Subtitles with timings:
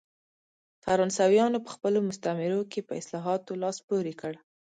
[0.83, 4.33] فرانسویانو په خپلو مستعمرو کې په اصلاحاتو لاس پورې کړ.